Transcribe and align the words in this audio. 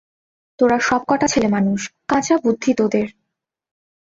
তোরা 0.59 0.77
সবকটা 0.79 1.27
ছেলেমানুষ, 1.27 1.79
কাঁচা 2.07 2.35
বুদ্ধি 2.37 2.71
তোদের। 2.73 3.07